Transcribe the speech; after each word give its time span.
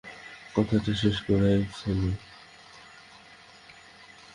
কথাটা 0.55 0.91
শেষ 0.93 1.17
করিয়াই 1.27 1.61
ফেলো। 1.73 2.11